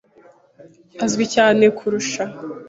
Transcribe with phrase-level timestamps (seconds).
[1.03, 2.23] Azwi cyane kukurusha.